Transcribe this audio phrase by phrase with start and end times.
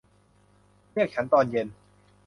[0.93, 1.67] เรียกฉันตอนเย็น